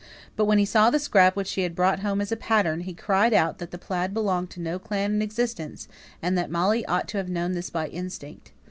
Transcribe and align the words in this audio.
But 0.35 0.45
when 0.45 0.57
he 0.57 0.65
saw 0.65 0.89
the 0.89 0.97
scrap 0.97 1.35
which 1.35 1.45
she 1.45 1.61
had 1.61 1.75
brought 1.75 1.99
home 1.99 2.21
as 2.21 2.31
a 2.31 2.35
pattern, 2.35 2.79
he 2.79 2.93
cried 2.95 3.35
out 3.35 3.59
that 3.59 3.69
the 3.69 3.77
plaid 3.77 4.15
belonged 4.15 4.49
to 4.49 4.59
no 4.59 4.79
clan 4.79 5.13
in 5.13 5.21
existence, 5.21 5.87
and 6.23 6.35
that 6.35 6.49
Molly 6.49 6.83
ought 6.87 7.07
to 7.09 7.17
have 7.19 7.29
known 7.29 7.51
this 7.51 7.69
by 7.69 7.87
instinct. 7.87 8.51